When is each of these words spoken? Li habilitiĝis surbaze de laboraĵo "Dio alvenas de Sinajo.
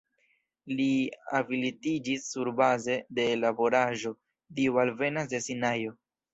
Li 0.77 0.87
habilitiĝis 1.31 2.25
surbaze 2.33 2.97
de 3.21 3.29
laboraĵo 3.45 4.17
"Dio 4.61 4.85
alvenas 4.89 5.33
de 5.37 5.47
Sinajo. 5.49 5.99